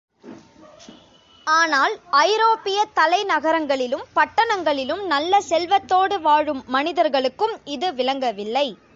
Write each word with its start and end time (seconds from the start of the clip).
ஆனால் 1.47 1.99
ஐரோப்பியத் 2.11 2.93
தலை 2.93 3.23
நகரங்களிலும், 3.23 4.03
பட்டணங்களிலும் 4.15 5.05
நல்ல 5.05 5.41
செல்வத்தோடு 5.41 6.21
வாழும் 6.21 6.63
மனிதர்களுக்கும் 6.67 7.59
இது 7.65 7.93
விளங்கவில்லை. 7.93 8.67